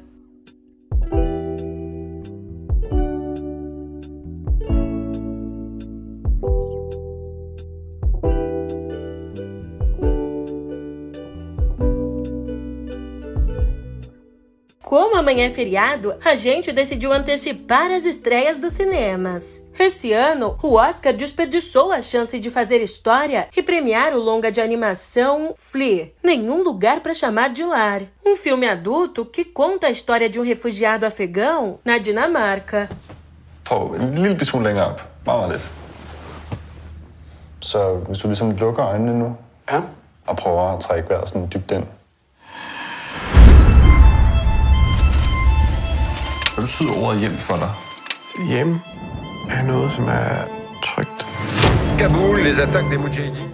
Amanhã 15.33 15.47
é 15.47 15.51
feriado, 15.51 16.15
a 16.23 16.35
gente 16.35 16.73
decidiu 16.73 17.11
antecipar 17.11 17.91
as 17.91 18.05
estreias 18.05 18.59
dos 18.59 18.75
cinemas. 18.75 19.67
Esse 19.79 20.13
ano, 20.13 20.59
o 20.63 20.75
Oscar 20.75 21.15
desperdiçou 21.15 21.91
a 21.91 22.03
chance 22.03 22.39
de 22.39 22.51
fazer 22.51 22.83
história 22.83 23.49
e 23.57 23.63
premiar 23.63 24.13
o 24.13 24.19
longa 24.19 24.53
de 24.53 24.61
animação 24.61 25.55
Flea, 25.57 26.13
Nenhum 26.23 26.63
Lugar 26.63 27.01
para 27.01 27.15
Chamar 27.15 27.49
de 27.49 27.65
Lar, 27.65 28.03
um 28.25 28.37
filme 28.37 28.69
adulto 28.69 29.25
que 29.25 29.45
conta 29.45 29.87
a 29.87 29.91
história 29.91 30.29
de 30.29 30.39
um 30.39 30.45
refugiado 30.45 31.07
afegão 31.07 31.79
na 31.83 31.97
Dinamarca. 31.97 32.91
Prøv 33.65 33.95
en 33.95 34.15
lille 34.15 34.45
smule 34.45 34.65
længere 34.65 34.87
op. 34.87 35.01
Meget 35.27 35.51
lidt. 35.51 35.71
Så 37.61 37.95
hvis 37.95 38.19
du 38.19 38.29
ligesom 38.29 38.51
lukker 38.51 38.85
øjnene 38.85 39.19
nu, 39.19 39.37
ja. 39.71 39.81
og 40.27 40.37
prøver 40.37 40.63
at 40.63 40.81
trække 40.81 41.09
vejret 41.09 41.29
sådan 41.29 41.49
dybt 41.55 41.71
ind, 41.71 41.85
Hvad 46.55 46.65
betyder 46.65 47.07
ordet 47.07 47.21
hjem 47.21 47.39
for 47.39 47.57
dig? 47.57 47.71
Hjem 48.49 48.81
er 49.51 49.63
noget, 49.63 49.93
som 49.93 50.05
er 50.05 50.45
trygt. 50.85 51.27
Kabul, 51.99 52.39
les 52.45 52.59
attaques 52.59 52.91
des 52.91 53.01
mujahideen. 53.01 53.49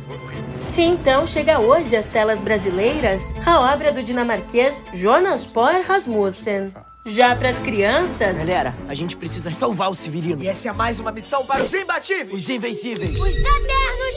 Então 0.77 1.27
chega 1.27 1.59
hoje 1.59 1.97
às 1.97 2.07
telas 2.09 2.41
brasileiras 2.41 3.35
a 3.47 3.73
obra 3.75 3.93
do 3.93 4.03
dinamarquês 4.03 4.85
Jonas 4.95 5.47
Poer 5.47 5.85
Rasmussen. 5.89 6.73
Já 7.07 7.35
para 7.37 7.49
as 7.49 7.59
crianças. 7.59 8.39
Galera, 8.39 8.73
a 8.89 8.95
gente 8.95 9.17
precisa 9.17 9.53
salvar 9.53 9.91
o 9.91 9.95
Severino. 9.95 10.43
E 10.43 10.49
essa 10.49 10.69
é 10.69 10.73
mais 10.73 11.01
uma 11.01 11.13
missão 11.13 11.47
para 11.47 11.65
os 11.65 11.75
imbatíveis, 11.75 12.35
os 12.35 12.49
invencíveis, 12.49 13.11
os 13.21 13.29
eternos 13.29 14.17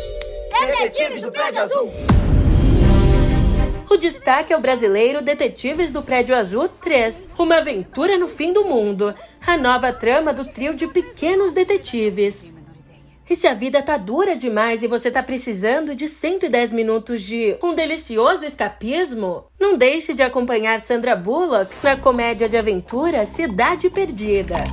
detetives 0.60 1.22
do 1.22 1.32
Prédio 1.32 1.62
Azul. 1.62 1.92
O 3.92 3.98
destaque 3.98 4.54
é 4.54 4.58
o 4.58 4.62
brasileiro 4.62 5.22
Detetives 5.22 5.92
do 5.92 6.02
Prédio 6.02 6.34
Azul 6.34 6.70
3, 6.70 7.32
uma 7.38 7.58
aventura 7.58 8.18
no 8.18 8.26
fim 8.26 8.54
do 8.54 8.64
mundo, 8.64 9.14
a 9.46 9.58
nova 9.58 9.92
trama 9.92 10.32
do 10.32 10.46
trio 10.46 10.74
de 10.74 10.88
pequenos 10.88 11.52
detetives. 11.52 12.56
E 13.30 13.36
se 13.36 13.50
a 13.50 13.54
vida 13.54 13.82
tá 13.82 13.98
dura 13.98 14.34
demais 14.34 14.82
e 14.82 14.88
você 14.88 15.12
tá 15.12 15.22
precisando 15.22 15.94
de 15.94 16.08
110 16.08 16.72
minutos 16.72 17.22
de 17.22 17.58
um 17.62 17.76
delicioso 17.76 18.46
escapismo, 18.46 19.44
não 19.60 19.78
deixe 19.78 20.14
de 20.14 20.24
acompanhar 20.24 20.80
Sandra 20.80 21.14
Bullock 21.14 21.76
na 21.84 21.98
comédia 21.98 22.48
de 22.48 22.58
aventura 22.58 23.26
Cidade 23.26 23.90
Perdida. 23.90 24.64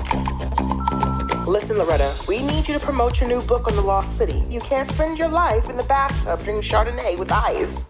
Listen, 1.44 1.74
Loretta, 1.74 2.14
we 2.28 2.38
need 2.38 2.68
you 2.68 2.78
to 2.78 2.86
promote 2.86 3.20
your 3.20 3.28
new 3.28 3.44
book 3.48 3.68
on 3.68 3.74
the 3.74 3.82
Lost 3.82 4.16
City. 4.16 4.44
You 4.48 4.60
can't 4.60 4.88
spend 4.92 5.18
your 5.18 5.30
life 5.30 5.68
in 5.68 5.76
the 5.76 5.86
bathtub 5.88 6.40
drinking 6.44 6.62
Chardonnay 6.62 7.18
with 7.18 7.32
eyes. 7.32 7.88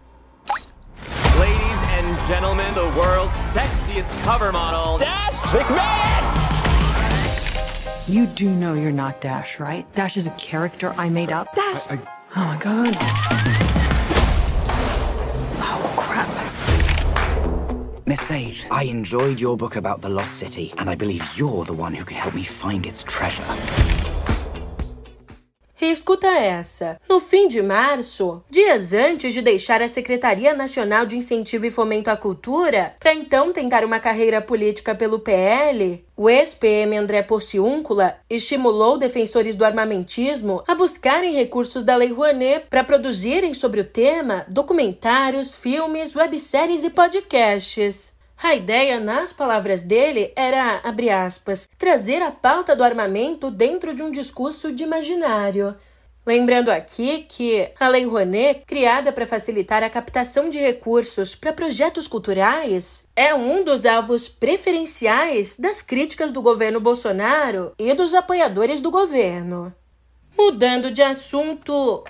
Ladies 1.39 1.81
and 1.95 2.19
gentlemen, 2.27 2.73
the 2.73 2.83
world's 2.99 3.33
sexiest 3.53 4.21
cover 4.23 4.51
model, 4.51 4.97
Dash 4.97 5.33
McMahon! 5.53 6.25
You 8.09 8.25
do 8.27 8.49
know 8.53 8.73
you're 8.73 8.91
not 8.91 9.21
Dash, 9.21 9.57
right? 9.57 9.85
Dash 9.95 10.17
is 10.17 10.27
a 10.27 10.31
character 10.31 10.93
I 10.97 11.07
made 11.07 11.31
up. 11.31 11.55
Dash! 11.55 11.87
I, 11.89 11.93
I... 11.93 11.99
Oh 12.35 12.45
my 12.45 12.57
god. 12.59 12.97
Oh 15.61 15.93
crap. 15.95 16.27
Miss 18.05 18.19
Sage, 18.19 18.67
I 18.69 18.83
enjoyed 18.83 19.39
your 19.39 19.55
book 19.55 19.77
about 19.77 20.01
the 20.01 20.09
Lost 20.09 20.35
City, 20.35 20.73
and 20.77 20.89
I 20.89 20.95
believe 20.95 21.25
you're 21.37 21.63
the 21.63 21.71
one 21.71 21.93
who 21.93 22.03
can 22.03 22.17
help 22.17 22.35
me 22.35 22.43
find 22.43 22.85
its 22.85 23.01
treasure. 23.03 23.45
E 25.81 25.89
escuta 25.89 26.27
essa. 26.27 26.99
No 27.07 27.21
fim 27.21 27.47
de 27.47 27.61
março, 27.61 28.43
dias 28.49 28.93
antes 28.93 29.33
de 29.33 29.41
deixar 29.41 29.81
a 29.81 29.87
Secretaria 29.87 30.53
Nacional 30.53 31.05
de 31.05 31.15
Incentivo 31.15 31.65
e 31.65 31.71
Fomento 31.71 32.09
à 32.09 32.17
Cultura, 32.17 32.95
para 32.99 33.13
então 33.13 33.53
tentar 33.53 33.85
uma 33.85 33.97
carreira 33.97 34.41
política 34.41 34.93
pelo 34.93 35.19
PL, 35.19 36.03
o 36.17 36.29
ex-PM 36.29 36.97
André 36.97 37.23
Porciúncula 37.23 38.17
estimulou 38.29 38.97
defensores 38.97 39.55
do 39.55 39.63
armamentismo 39.63 40.61
a 40.67 40.75
buscarem 40.75 41.33
recursos 41.33 41.85
da 41.85 41.95
Lei 41.95 42.11
Rouanet 42.11 42.65
para 42.69 42.83
produzirem 42.83 43.53
sobre 43.53 43.79
o 43.79 43.85
tema 43.85 44.45
documentários, 44.49 45.55
filmes, 45.55 46.13
webséries 46.13 46.83
e 46.83 46.89
podcasts. 46.89 48.18
A 48.41 48.55
ideia, 48.55 49.01
nas 49.01 49.33
palavras 49.33 49.83
dele, 49.83 50.31
era, 50.33 50.79
abre 50.81 51.09
aspas, 51.09 51.69
trazer 51.77 52.21
a 52.21 52.31
pauta 52.31 52.73
do 52.73 52.85
armamento 52.85 53.51
dentro 53.51 53.93
de 53.93 54.01
um 54.01 54.09
discurso 54.09 54.71
de 54.71 54.81
imaginário. 54.81 55.75
Lembrando 56.25 56.69
aqui 56.69 57.25
que 57.27 57.69
a 57.77 57.89
Lei 57.89 58.05
Rouanet, 58.05 58.63
criada 58.65 59.11
para 59.11 59.27
facilitar 59.27 59.83
a 59.83 59.89
captação 59.89 60.49
de 60.49 60.57
recursos 60.57 61.35
para 61.35 61.51
projetos 61.51 62.07
culturais, 62.07 63.09
é 63.13 63.35
um 63.35 63.61
dos 63.61 63.85
alvos 63.85 64.29
preferenciais 64.29 65.57
das 65.57 65.81
críticas 65.81 66.31
do 66.31 66.41
governo 66.41 66.79
Bolsonaro 66.79 67.73
e 67.77 67.93
dos 67.93 68.13
apoiadores 68.13 68.79
do 68.79 68.89
governo. 68.89 69.73
Mudando 70.37 70.91
de 70.91 71.03
assunto, 71.03 72.05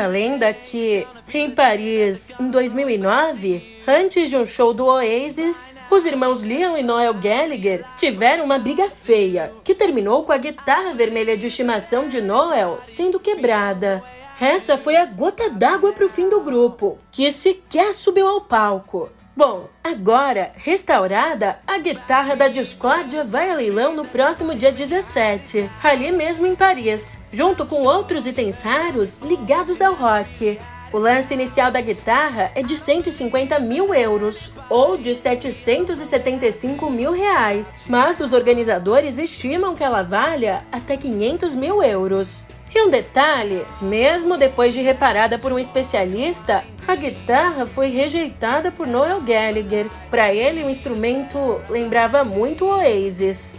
Conta 0.00 0.08
a 0.08 0.12
lenda 0.12 0.54
que, 0.54 1.06
em 1.34 1.50
Paris, 1.50 2.32
em 2.40 2.50
2009, 2.50 3.82
antes 3.86 4.30
de 4.30 4.36
um 4.38 4.46
show 4.46 4.72
do 4.72 4.86
Oasis, 4.86 5.76
os 5.90 6.06
irmãos 6.06 6.42
Liam 6.42 6.78
e 6.78 6.82
Noel 6.82 7.12
Gallagher 7.12 7.84
tiveram 7.98 8.46
uma 8.46 8.58
briga 8.58 8.88
feia, 8.88 9.52
que 9.62 9.74
terminou 9.74 10.24
com 10.24 10.32
a 10.32 10.38
guitarra 10.38 10.94
vermelha 10.94 11.36
de 11.36 11.48
estimação 11.48 12.08
de 12.08 12.22
Noel 12.22 12.78
sendo 12.82 13.20
quebrada. 13.20 14.02
Essa 14.40 14.78
foi 14.78 14.96
a 14.96 15.04
gota 15.04 15.50
d'água 15.50 15.92
para 15.92 16.06
o 16.06 16.08
fim 16.08 16.30
do 16.30 16.40
grupo, 16.40 16.96
que 17.12 17.30
sequer 17.30 17.92
subiu 17.92 18.26
ao 18.26 18.40
palco. 18.40 19.10
Bom, 19.40 19.70
agora, 19.82 20.52
restaurada, 20.54 21.60
a 21.66 21.78
guitarra 21.78 22.36
da 22.36 22.46
discórdia 22.46 23.24
vai 23.24 23.50
a 23.50 23.54
leilão 23.54 23.96
no 23.96 24.04
próximo 24.04 24.54
dia 24.54 24.70
17, 24.70 25.66
ali 25.82 26.12
mesmo 26.12 26.46
em 26.46 26.54
Paris, 26.54 27.22
junto 27.32 27.64
com 27.64 27.84
outros 27.84 28.26
itens 28.26 28.60
raros 28.60 29.18
ligados 29.20 29.80
ao 29.80 29.94
rock. 29.94 30.58
O 30.92 30.98
lance 30.98 31.32
inicial 31.32 31.70
da 31.70 31.80
guitarra 31.80 32.52
é 32.54 32.62
de 32.62 32.76
150 32.76 33.58
mil 33.60 33.94
euros, 33.94 34.52
ou 34.68 34.98
de 34.98 35.14
775 35.14 36.90
mil 36.90 37.12
reais, 37.12 37.78
mas 37.88 38.20
os 38.20 38.34
organizadores 38.34 39.16
estimam 39.16 39.74
que 39.74 39.82
ela 39.82 40.02
valha 40.02 40.64
até 40.70 40.98
500 40.98 41.54
mil 41.54 41.82
euros. 41.82 42.44
E 42.74 42.82
um 42.82 42.90
detalhe: 42.90 43.64
mesmo 43.80 44.36
depois 44.36 44.72
de 44.72 44.80
reparada 44.80 45.38
por 45.38 45.52
um 45.52 45.58
especialista, 45.58 46.64
a 46.86 46.94
guitarra 46.94 47.66
foi 47.66 47.88
rejeitada 47.88 48.70
por 48.70 48.86
Noel 48.86 49.20
Gallagher. 49.20 49.86
Para 50.10 50.32
ele, 50.32 50.62
o 50.62 50.70
instrumento 50.70 51.60
lembrava 51.68 52.24
muito 52.24 52.66
Oasis. 52.66 53.56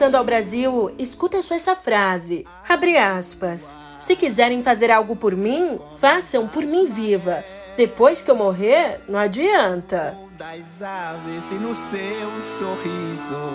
Voltando 0.00 0.14
ao 0.14 0.24
Brasil, 0.24 0.94
escuta 0.98 1.42
só 1.42 1.54
essa 1.54 1.76
frase. 1.76 2.46
Abre 2.66 2.96
aspas. 2.96 3.76
Se 3.98 4.16
quiserem 4.16 4.62
fazer 4.62 4.90
algo 4.90 5.14
por 5.14 5.36
mim, 5.36 5.78
façam 5.98 6.48
por 6.48 6.64
mim 6.64 6.86
viva. 6.86 7.44
Depois 7.76 8.22
que 8.22 8.30
eu 8.30 8.34
morrer, 8.34 9.02
não 9.06 9.18
adianta. 9.18 10.16
Das 10.38 10.80
aves 10.80 11.44
e 11.50 11.54
no 11.56 11.74
seu 11.74 12.40
sorriso 12.40 13.52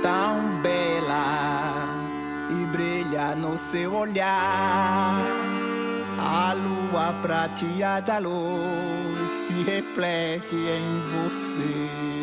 tão 0.00 0.62
bela 0.62 1.88
e 2.48 2.66
brilha 2.66 3.34
no 3.34 3.58
seu 3.58 3.92
olhar 3.92 5.20
a 6.16 6.52
lua 6.52 7.12
prateada 7.22 8.18
luz 8.18 9.40
que 9.48 9.64
reflete 9.64 10.54
em 10.54 11.00
você. 11.10 12.19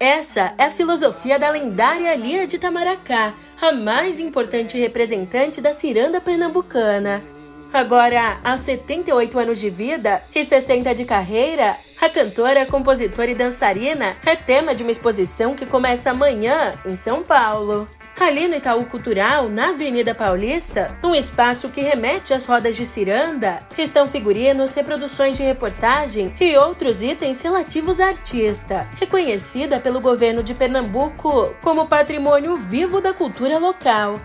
Essa 0.00 0.54
é 0.56 0.64
a 0.64 0.70
filosofia 0.70 1.38
da 1.38 1.50
lendária 1.50 2.14
Lia 2.14 2.46
de 2.46 2.58
Tamaracá, 2.58 3.34
a 3.60 3.70
mais 3.70 4.18
importante 4.18 4.78
representante 4.78 5.60
da 5.60 5.74
ciranda 5.74 6.22
pernambucana. 6.22 7.22
Agora, 7.70 8.38
aos 8.42 8.62
78 8.62 9.38
anos 9.38 9.60
de 9.60 9.68
vida 9.68 10.22
e 10.34 10.42
60 10.42 10.94
de 10.94 11.04
carreira, 11.04 11.76
a 12.00 12.08
cantora, 12.08 12.64
compositora 12.64 13.30
e 13.30 13.34
dançarina 13.34 14.16
é 14.24 14.34
tema 14.34 14.74
de 14.74 14.82
uma 14.82 14.90
exposição 14.90 15.54
que 15.54 15.66
começa 15.66 16.10
amanhã 16.10 16.76
em 16.86 16.96
São 16.96 17.22
Paulo. 17.22 17.86
Ali 18.20 18.46
no 18.46 18.54
Itaú 18.54 18.84
Cultural, 18.84 19.48
na 19.48 19.70
Avenida 19.70 20.14
Paulista, 20.14 20.94
um 21.02 21.14
espaço 21.14 21.70
que 21.70 21.80
remete 21.80 22.34
às 22.34 22.44
rodas 22.44 22.76
de 22.76 22.84
ciranda, 22.84 23.62
estão 23.78 24.06
figurinos, 24.06 24.74
reproduções 24.74 25.38
de 25.38 25.42
reportagem 25.42 26.34
e 26.38 26.54
outros 26.54 27.00
itens 27.00 27.40
relativos 27.40 27.98
à 27.98 28.08
artista, 28.08 28.86
reconhecida 28.98 29.80
pelo 29.80 30.02
governo 30.02 30.42
de 30.42 30.52
Pernambuco 30.52 31.54
como 31.62 31.88
patrimônio 31.88 32.56
vivo 32.56 33.00
da 33.00 33.14
cultura 33.14 33.58
local. 33.58 34.20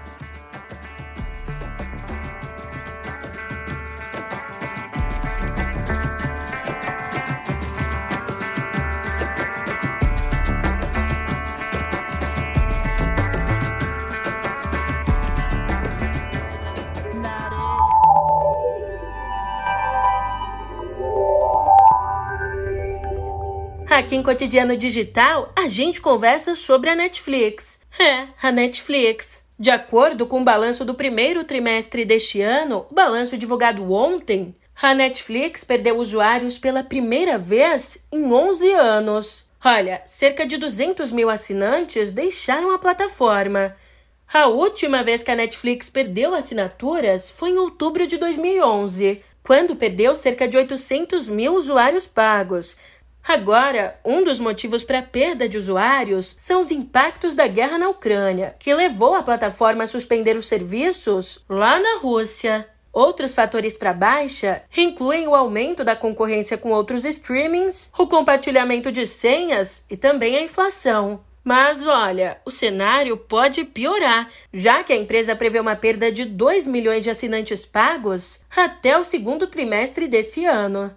Aqui 23.90 24.16
em 24.16 24.24
Cotidiano 24.24 24.76
Digital, 24.76 25.54
a 25.56 25.68
gente 25.68 26.02
conversa 26.02 26.56
sobre 26.56 26.90
a 26.90 26.96
Netflix. 26.96 27.80
É, 28.00 28.28
a 28.42 28.52
Netflix. 28.52 29.46
De 29.60 29.70
acordo 29.70 30.26
com 30.26 30.42
o 30.42 30.44
balanço 30.44 30.84
do 30.84 30.96
primeiro 30.96 31.44
trimestre 31.44 32.04
deste 32.04 32.42
ano, 32.42 32.88
o 32.90 32.94
balanço 32.94 33.38
divulgado 33.38 33.94
ontem, 33.94 34.56
a 34.82 34.94
Netflix 34.94 35.64
perdeu 35.64 35.98
usuários 35.98 36.58
pela 36.58 36.84
primeira 36.84 37.38
vez 37.38 38.04
em 38.12 38.34
11 38.34 38.72
anos. 38.74 39.46
Olha, 39.64 40.02
cerca 40.06 40.46
de 40.46 40.58
200 40.58 41.12
mil 41.12 41.30
assinantes 41.30 42.12
deixaram 42.12 42.72
a 42.72 42.80
plataforma. 42.80 43.76
A 44.34 44.48
última 44.48 45.04
vez 45.04 45.22
que 45.22 45.32
a 45.32 45.36
Netflix 45.36 45.90
perdeu 45.90 46.34
assinaturas 46.34 47.30
foi 47.30 47.52
em 47.52 47.58
outubro 47.58 48.06
de 48.08 48.18
2011, 48.18 49.24
quando 49.44 49.76
perdeu 49.76 50.16
cerca 50.16 50.48
de 50.48 50.58
800 50.58 51.30
mil 51.30 51.54
usuários 51.54 52.08
pagos. 52.08 52.76
Agora, 53.28 54.00
um 54.06 54.24
dos 54.24 54.40
motivos 54.40 54.84
para 54.84 55.00
a 55.00 55.04
perda 55.04 55.50
de 55.50 55.58
usuários 55.58 56.36
são 56.38 56.62
os 56.62 56.70
impactos 56.70 57.34
da 57.34 57.48
guerra 57.48 57.80
na 57.80 57.90
Ucrânia, 57.90 58.56
que 58.60 58.72
levou 58.72 59.16
a 59.16 59.24
plataforma 59.24 59.84
a 59.84 59.88
suspender 59.88 60.38
os 60.38 60.46
serviços 60.46 61.44
lá 61.50 61.80
na 61.80 61.98
Rússia. 61.98 62.70
Outros 62.94 63.34
fatores 63.34 63.76
para 63.76 63.94
baixa 63.94 64.62
incluem 64.78 65.28
o 65.28 65.34
aumento 65.34 65.84
da 65.84 65.96
concorrência 65.96 66.56
com 66.56 66.70
outros 66.70 67.04
streamings, 67.04 67.92
o 67.98 68.06
compartilhamento 68.06 68.92
de 68.92 69.08
senhas 69.08 69.86
e 69.90 69.98
também 69.98 70.38
a 70.38 70.44
inflação. 70.44 71.20
Mas 71.44 71.86
olha, 71.86 72.40
o 72.46 72.52
cenário 72.52 73.18
pode 73.18 73.64
piorar, 73.66 74.30
já 74.54 74.84
que 74.84 74.94
a 74.94 74.96
empresa 74.96 75.36
prevê 75.36 75.60
uma 75.60 75.76
perda 75.76 76.12
de 76.12 76.26
2 76.26 76.66
milhões 76.68 77.04
de 77.04 77.10
assinantes 77.10 77.66
pagos 77.66 78.40
até 78.56 78.98
o 78.98 79.04
segundo 79.04 79.48
trimestre 79.48 80.08
desse 80.08 80.46
ano. 80.46 80.94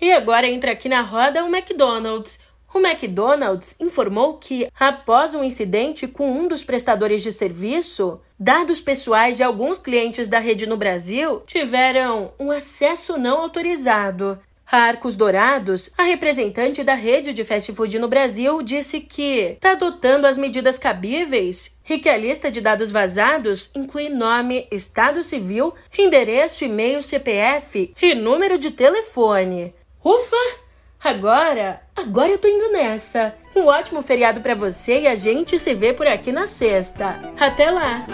E 0.00 0.12
agora 0.12 0.46
entra 0.46 0.72
aqui 0.72 0.88
na 0.88 1.00
roda 1.00 1.44
o 1.44 1.48
McDonald's. 1.48 2.38
O 2.74 2.78
McDonald's 2.78 3.74
informou 3.80 4.34
que, 4.34 4.68
após 4.78 5.34
um 5.34 5.42
incidente 5.42 6.06
com 6.06 6.30
um 6.30 6.46
dos 6.46 6.62
prestadores 6.62 7.22
de 7.22 7.32
serviço, 7.32 8.20
dados 8.38 8.80
pessoais 8.80 9.38
de 9.38 9.42
alguns 9.42 9.78
clientes 9.78 10.28
da 10.28 10.38
rede 10.38 10.66
no 10.66 10.76
Brasil 10.76 11.42
tiveram 11.46 12.32
um 12.38 12.50
acesso 12.50 13.16
não 13.16 13.40
autorizado. 13.40 14.38
A 14.70 14.78
Arcos 14.78 15.16
Dourados, 15.16 15.92
a 15.96 16.02
representante 16.02 16.82
da 16.82 16.94
rede 16.94 17.32
de 17.32 17.44
fast 17.44 17.72
food 17.72 18.00
no 18.00 18.08
Brasil, 18.08 18.60
disse 18.62 19.00
que 19.00 19.52
está 19.52 19.72
adotando 19.72 20.26
as 20.26 20.36
medidas 20.36 20.76
cabíveis 20.76 21.78
e 21.88 21.98
que 21.98 22.08
a 22.08 22.16
lista 22.16 22.50
de 22.50 22.60
dados 22.60 22.90
vazados 22.90 23.70
inclui 23.76 24.08
nome, 24.08 24.66
estado 24.72 25.22
civil, 25.22 25.72
endereço, 25.96 26.64
e-mail, 26.64 27.00
CPF 27.00 27.94
e 28.02 28.14
número 28.16 28.58
de 28.58 28.72
telefone. 28.72 29.72
Ufa! 30.06 30.36
Agora, 31.02 31.80
agora 31.96 32.30
eu 32.30 32.38
tô 32.38 32.46
indo 32.46 32.70
nessa. 32.70 33.34
Um 33.56 33.66
ótimo 33.66 34.02
feriado 34.02 34.40
para 34.40 34.54
você 34.54 35.00
e 35.00 35.08
a 35.08 35.16
gente 35.16 35.58
se 35.58 35.74
vê 35.74 35.92
por 35.92 36.06
aqui 36.06 36.30
na 36.30 36.46
sexta. 36.46 37.18
Até 37.36 37.72
lá! 37.72 38.06